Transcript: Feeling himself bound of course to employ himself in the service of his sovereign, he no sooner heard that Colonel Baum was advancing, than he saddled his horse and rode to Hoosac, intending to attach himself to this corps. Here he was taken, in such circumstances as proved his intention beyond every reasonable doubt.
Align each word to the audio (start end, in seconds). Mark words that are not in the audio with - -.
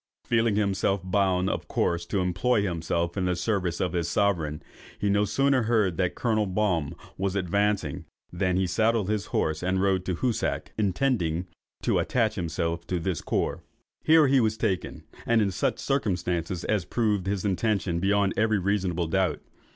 Feeling 0.25 0.55
himself 0.55 1.01
bound 1.03 1.47
of 1.47 1.67
course 1.67 2.07
to 2.07 2.21
employ 2.21 2.63
himself 2.63 3.15
in 3.15 3.25
the 3.25 3.35
service 3.35 3.79
of 3.79 3.93
his 3.93 4.07
sovereign, 4.09 4.63
he 4.97 5.11
no 5.11 5.25
sooner 5.25 5.61
heard 5.61 5.97
that 5.97 6.15
Colonel 6.15 6.47
Baum 6.47 6.95
was 7.19 7.35
advancing, 7.35 8.05
than 8.33 8.55
he 8.57 8.65
saddled 8.65 9.09
his 9.11 9.27
horse 9.27 9.61
and 9.61 9.79
rode 9.79 10.03
to 10.05 10.15
Hoosac, 10.15 10.71
intending 10.75 11.45
to 11.83 11.99
attach 11.99 12.33
himself 12.33 12.87
to 12.87 12.99
this 12.99 13.21
corps. 13.21 13.61
Here 14.03 14.25
he 14.25 14.39
was 14.39 14.57
taken, 14.57 15.03
in 15.27 15.51
such 15.51 15.77
circumstances 15.77 16.63
as 16.63 16.83
proved 16.83 17.27
his 17.27 17.45
intention 17.45 17.99
beyond 17.99 18.33
every 18.35 18.57
reasonable 18.57 19.05
doubt. 19.05 19.39